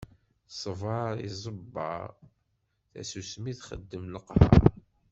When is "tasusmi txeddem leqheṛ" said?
2.91-4.63